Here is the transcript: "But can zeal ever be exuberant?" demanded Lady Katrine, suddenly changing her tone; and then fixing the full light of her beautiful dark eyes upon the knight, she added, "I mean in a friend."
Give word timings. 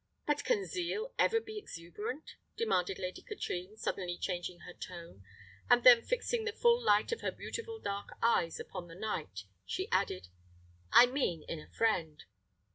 "But 0.25 0.43
can 0.43 0.65
zeal 0.65 1.13
ever 1.19 1.39
be 1.39 1.59
exuberant?" 1.59 2.31
demanded 2.57 2.97
Lady 2.97 3.21
Katrine, 3.21 3.77
suddenly 3.77 4.17
changing 4.17 4.61
her 4.61 4.73
tone; 4.73 5.23
and 5.69 5.83
then 5.83 6.01
fixing 6.01 6.43
the 6.43 6.51
full 6.51 6.81
light 6.83 7.11
of 7.11 7.21
her 7.21 7.31
beautiful 7.31 7.79
dark 7.79 8.17
eyes 8.19 8.59
upon 8.59 8.87
the 8.87 8.95
knight, 8.95 9.43
she 9.63 9.87
added, 9.91 10.29
"I 10.91 11.05
mean 11.05 11.43
in 11.43 11.59
a 11.59 11.67
friend." 11.69 12.23